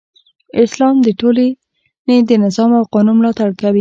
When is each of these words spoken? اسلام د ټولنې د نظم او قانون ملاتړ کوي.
اسلام 0.63 0.95
د 1.05 1.07
ټولنې 1.19 2.17
د 2.29 2.31
نظم 2.43 2.71
او 2.79 2.83
قانون 2.93 3.15
ملاتړ 3.19 3.49
کوي. 3.59 3.69